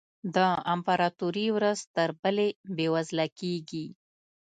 [0.35, 0.37] د
[0.73, 3.85] امپراتوري ورځ تر بلې بېوزله کېږي.